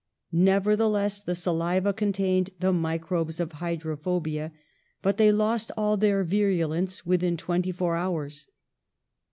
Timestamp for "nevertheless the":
0.31-1.35